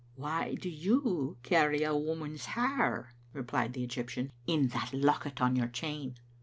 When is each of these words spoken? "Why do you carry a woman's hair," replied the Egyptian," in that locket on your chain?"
"Why 0.15 0.55
do 0.55 0.67
you 0.67 1.37
carry 1.43 1.83
a 1.83 1.95
woman's 1.95 2.45
hair," 2.57 3.13
replied 3.33 3.73
the 3.73 3.83
Egyptian," 3.83 4.31
in 4.47 4.69
that 4.69 4.91
locket 4.95 5.39
on 5.43 5.55
your 5.55 5.67
chain?" 5.67 6.17